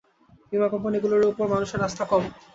[0.51, 2.23] বিমা কোম্পানিগুলোর ওপর মানুষের আস্থা কম।